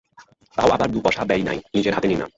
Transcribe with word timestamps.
তাও 0.57 0.69
আবার 0.69 0.89
দুই 0.93 1.01
পয়সা 1.05 1.23
ব্যয় 1.25 1.43
নাই, 1.43 1.59
নিজের 1.75 1.93
হাতে 1.95 2.07
নির্মাণ। 2.07 2.29